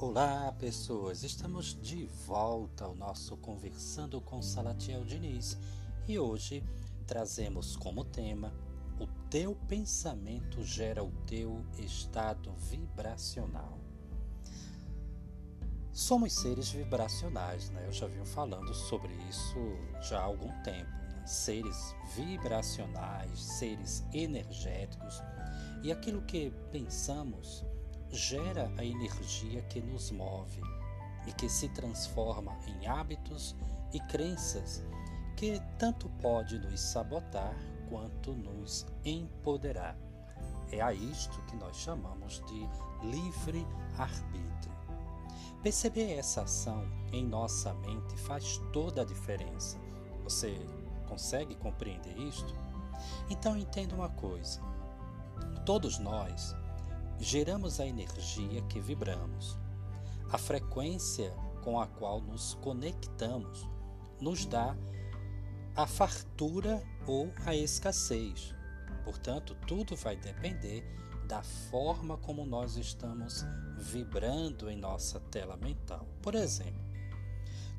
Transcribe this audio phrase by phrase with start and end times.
[0.00, 1.24] Olá, pessoas!
[1.24, 5.58] Estamos de volta ao nosso Conversando com Salatiel Diniz
[6.06, 6.62] e hoje
[7.04, 8.54] trazemos como tema
[9.00, 13.76] O teu pensamento gera o teu estado vibracional.
[15.92, 17.84] Somos seres vibracionais, né?
[17.84, 19.58] Eu já venho falando sobre isso
[20.00, 20.92] já há algum tempo.
[20.92, 21.26] Né?
[21.26, 25.20] Seres vibracionais, seres energéticos
[25.82, 27.64] e aquilo que pensamos
[28.10, 30.60] gera a energia que nos move
[31.26, 33.54] e que se transforma em hábitos
[33.92, 34.82] e crenças
[35.36, 37.54] que tanto pode nos sabotar
[37.88, 39.96] quanto nos empoderar.
[40.70, 42.68] É a isto que nós chamamos de
[43.06, 44.76] livre arbítrio.
[45.62, 49.78] Perceber essa ação em nossa mente faz toda a diferença.
[50.24, 50.58] Você
[51.08, 52.54] consegue compreender isto?
[53.30, 54.60] Então entenda uma coisa:
[55.64, 56.54] todos nós
[57.18, 59.56] geramos a energia que vibramos.
[60.30, 63.68] A frequência com a qual nos conectamos
[64.20, 64.76] nos dá
[65.76, 68.54] a fartura ou a escassez.
[69.04, 70.84] Portanto, tudo vai depender
[71.26, 73.44] da forma como nós estamos
[73.76, 76.06] vibrando em nossa tela mental.
[76.22, 76.82] Por exemplo,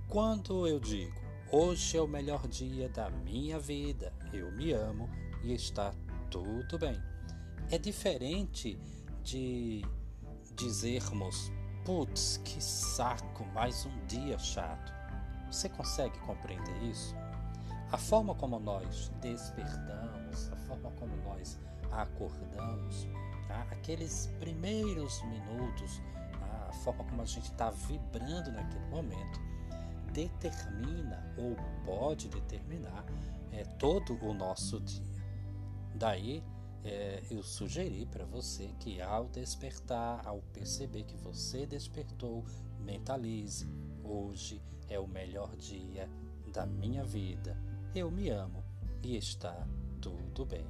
[0.07, 1.19] quando eu digo
[1.51, 5.09] hoje é o melhor dia da minha vida, eu me amo
[5.43, 5.93] e está
[6.29, 6.99] tudo bem.
[7.71, 8.79] É diferente
[9.23, 9.85] de
[10.55, 11.51] dizermos:
[11.85, 14.93] putz, que saco, mais um dia chato.
[15.51, 17.15] Você consegue compreender isso?
[17.91, 21.57] A forma como nós despertamos, a forma como nós
[21.91, 23.07] acordamos,
[23.47, 23.65] tá?
[23.71, 25.99] aqueles primeiros minutos,
[26.39, 26.67] tá?
[26.69, 29.39] a forma como a gente está vibrando naquele momento,
[30.13, 33.03] determina ou pode determinar
[33.51, 35.03] é, todo o nosso dia.
[35.95, 36.43] Daí
[36.83, 42.45] é, eu sugeri para você que ao despertar, ao perceber que você despertou,
[42.79, 43.67] mentalize:
[44.03, 46.09] hoje é o melhor dia
[46.53, 47.57] da minha vida.
[47.93, 48.63] Eu me amo
[49.03, 49.67] e está
[50.01, 50.65] tudo bem.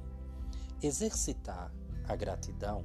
[0.82, 1.72] Exercitar
[2.08, 2.84] a gratidão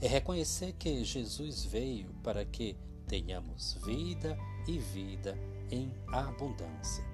[0.00, 2.76] é reconhecer que Jesus veio para que
[3.06, 4.36] tenhamos vida
[4.66, 5.38] e vida
[5.70, 7.04] em abundância.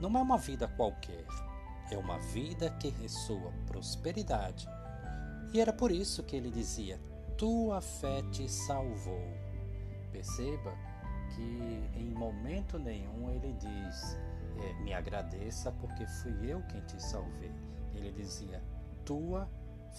[0.00, 1.26] Não é uma vida qualquer
[1.90, 4.68] é uma vida que ressoa prosperidade.
[5.52, 7.00] E era por isso que ele dizia:
[7.36, 9.22] Tua fé te salvou.
[10.10, 10.72] Perceba
[11.34, 14.18] que em momento nenhum ele diz:
[14.58, 17.52] é, Me agradeça porque fui eu quem te salvei.
[17.94, 18.62] Ele dizia:
[19.04, 19.48] Tua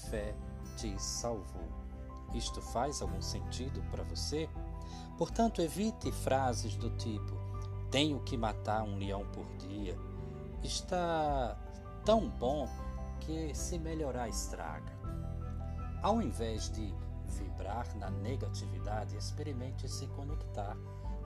[0.10, 0.36] fé
[0.78, 1.86] te salvou.
[2.34, 4.50] Isto faz algum sentido para você?
[5.18, 7.34] Portanto, evite frases do tipo:
[7.90, 9.98] Tenho que matar um leão por dia.
[10.66, 11.56] Está
[12.04, 12.68] tão bom
[13.20, 14.92] que se melhorar estraga.
[16.02, 16.92] Ao invés de
[17.38, 20.76] vibrar na negatividade, experimente se conectar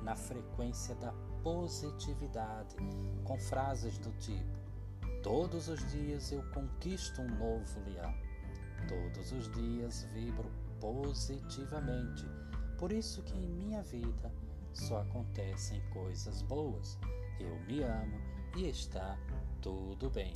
[0.04, 2.76] na frequência da positividade,
[3.24, 4.60] com frases do tipo:
[5.24, 8.14] Todos os dias eu conquisto um novo leão.
[8.90, 10.52] Todos os dias vibro
[10.82, 12.26] positivamente.
[12.78, 14.34] Por isso que em minha vida
[14.74, 17.00] só acontecem coisas boas.
[17.40, 18.20] Eu me amo
[18.56, 19.18] e está
[19.62, 20.34] tudo bem.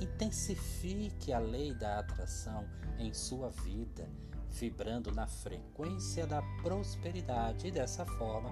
[0.00, 2.66] Intensifique a lei da atração
[2.98, 4.08] em sua vida,
[4.50, 8.50] vibrando na frequência da prosperidade e dessa forma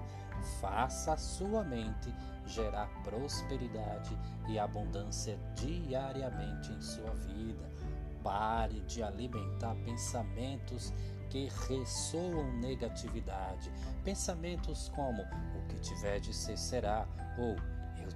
[0.59, 2.13] faça a sua mente
[2.45, 4.17] gerar prosperidade
[4.47, 7.71] e abundância diariamente em sua vida.
[8.21, 10.93] Pare de alimentar pensamentos
[11.29, 13.71] que ressoam negatividade,
[14.03, 17.07] pensamentos como o que tiver de ser será
[17.37, 17.55] ou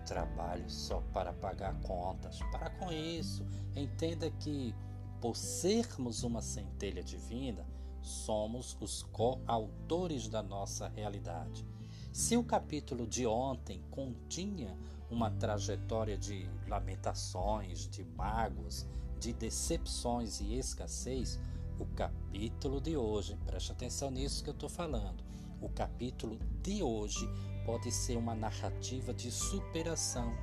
[0.07, 2.39] trabalho só para pagar contas.
[2.51, 3.45] Para com isso.
[3.75, 4.74] Entenda que,
[5.21, 7.68] por sermos uma centelha divina,
[8.01, 11.65] somos os coautores da nossa realidade.
[12.13, 14.75] Se o capítulo de ontem continha
[15.12, 18.88] uma trajetória de lamentações, de mágoas,
[19.19, 21.39] de decepções e escassez,
[21.80, 25.24] o capítulo de hoje, preste atenção nisso que eu estou falando,
[25.62, 27.30] o capítulo de hoje
[27.68, 30.34] pode ser uma narrativa de superação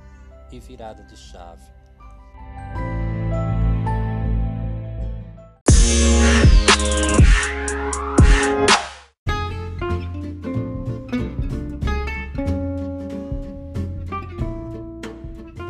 [0.51, 1.73] e virada de chave.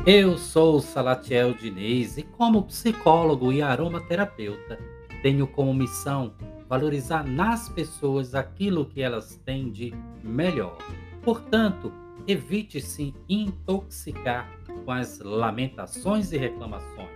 [0.05, 4.77] Eu sou Salatiel Diniz e, como psicólogo e aromaterapeuta,
[5.23, 6.35] tenho como missão
[6.67, 10.77] valorizar nas pessoas aquilo que elas têm de melhor.
[11.25, 11.91] Portanto,
[12.27, 14.47] evite se intoxicar
[14.85, 17.09] com as lamentações e reclamações.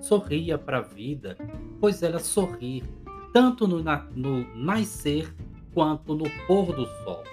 [0.00, 1.36] Sorria para a vida,
[1.80, 2.84] pois ela sorri
[3.32, 5.34] tanto no, na, no nascer
[5.72, 7.24] quanto no pôr do sol.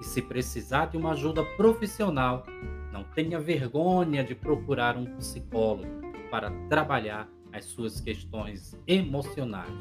[0.00, 2.44] E se precisar de uma ajuda profissional,
[2.92, 9.72] não tenha vergonha de procurar um psicólogo para trabalhar as suas questões emocionais.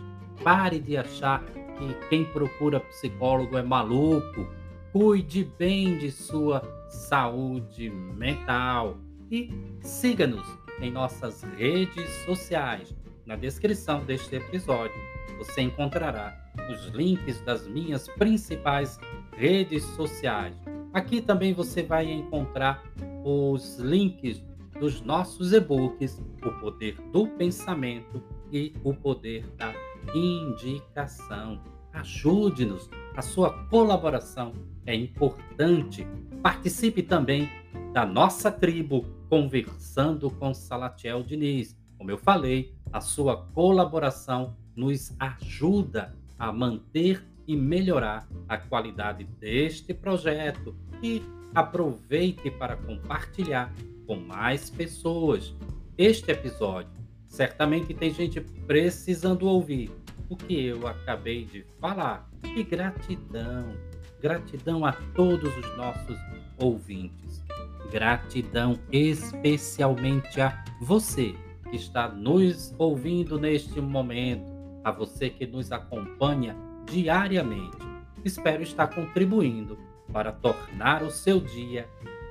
[0.43, 4.47] Pare de achar que quem procura psicólogo é maluco.
[4.95, 8.97] Cuide bem de sua saúde mental
[9.29, 9.49] e
[9.81, 10.47] siga-nos
[10.79, 12.95] em nossas redes sociais.
[13.25, 14.95] Na descrição deste episódio
[15.37, 16.33] você encontrará
[16.71, 18.97] os links das minhas principais
[19.33, 20.55] redes sociais
[20.95, 22.81] Aqui também você vai encontrar
[23.25, 24.41] os links
[24.79, 29.73] dos nossos e-books, O Poder do Pensamento e O Poder da
[30.15, 31.61] Indicação.
[31.91, 34.53] Ajude-nos, a sua colaboração
[34.85, 36.07] é importante.
[36.41, 37.49] Participe também
[37.93, 41.77] da nossa tribo Conversando com Salatiel Diniz.
[41.97, 49.93] Como eu falei, a sua colaboração nos ajuda a manter e melhorar a qualidade deste
[49.93, 50.73] projeto
[51.03, 51.21] e
[51.53, 53.73] aproveite para compartilhar
[54.07, 55.53] com mais pessoas
[55.97, 56.91] este episódio.
[57.27, 59.91] Certamente tem gente precisando ouvir
[60.29, 62.29] o que eu acabei de falar.
[62.55, 63.75] E gratidão,
[64.21, 66.17] gratidão a todos os nossos
[66.57, 67.43] ouvintes.
[67.91, 71.35] Gratidão especialmente a você
[71.69, 74.51] que está nos ouvindo neste momento,
[74.83, 77.77] a você que nos acompanha diariamente.
[78.23, 79.77] Espero estar contribuindo
[80.11, 81.87] para tornar o seu dia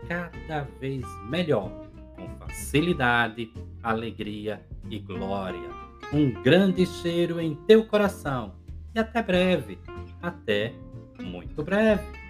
[0.09, 1.71] cada vez melhor,
[2.17, 3.53] com facilidade,
[3.83, 5.84] alegria e glória.
[6.13, 8.55] Um grande cheiro em teu coração
[8.95, 9.79] e até breve,
[10.23, 10.73] até
[11.21, 12.24] muito breve.